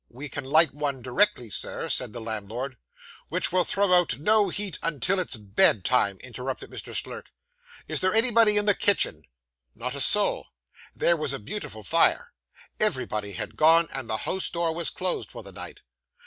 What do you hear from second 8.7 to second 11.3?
kitchen?' Not a soul. There